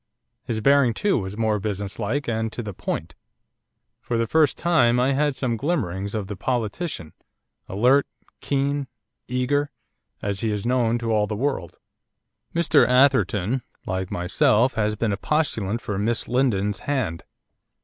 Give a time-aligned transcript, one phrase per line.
[0.45, 3.13] His bearing, too, was more businesslike and to the point.
[4.01, 7.13] For the first time I had some glimmerings of the politician,
[7.69, 8.07] alert,
[8.39, 8.87] keen,
[9.27, 9.69] eager,
[10.19, 11.77] as he is known to all the world.
[12.55, 17.23] 'Mr Atherton, like myself, has been a postulant for Miss Lindon's hand.